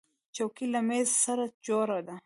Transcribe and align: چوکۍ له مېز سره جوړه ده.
چوکۍ 0.35 0.65
له 0.73 0.79
مېز 0.87 1.09
سره 1.23 1.45
جوړه 1.65 1.99
ده. 2.07 2.15